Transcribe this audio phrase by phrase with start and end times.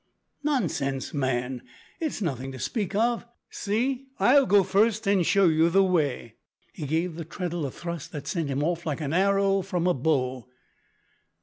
[0.41, 1.61] "Nonsense, man,
[1.99, 6.37] it's nothing to speak of; see, I'll go first and show you the way."
[6.73, 9.93] He gave the treadle a thrust that sent him off like an arrow from a
[9.93, 10.47] bow.